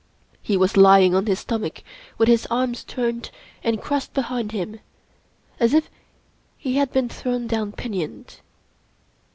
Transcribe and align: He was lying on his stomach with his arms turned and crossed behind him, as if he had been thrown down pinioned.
He 0.41 0.57
was 0.57 0.77
lying 0.77 1.13
on 1.13 1.27
his 1.27 1.37
stomach 1.41 1.83
with 2.17 2.27
his 2.27 2.47
arms 2.47 2.83
turned 2.83 3.29
and 3.63 3.79
crossed 3.79 4.15
behind 4.15 4.51
him, 4.51 4.79
as 5.59 5.75
if 5.75 5.91
he 6.57 6.77
had 6.77 6.91
been 6.91 7.07
thrown 7.07 7.45
down 7.45 7.71
pinioned. 7.73 8.37